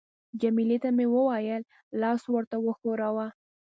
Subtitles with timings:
[0.41, 1.61] جميله ته مې وویل:
[2.01, 3.27] لاس ورته وښوروه.